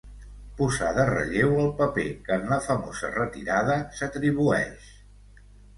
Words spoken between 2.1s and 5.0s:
que en la famosa retirada s'atribueix